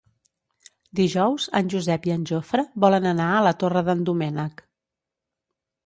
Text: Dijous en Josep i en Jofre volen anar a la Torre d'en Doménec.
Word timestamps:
Dijous 0.99 1.45
en 1.59 1.69
Josep 1.75 2.09
i 2.11 2.15
en 2.15 2.25
Jofre 2.31 2.67
volen 2.87 3.09
anar 3.13 3.31
a 3.37 3.47
la 3.51 3.55
Torre 3.61 3.87
d'en 3.91 4.05
Doménec. 4.11 4.69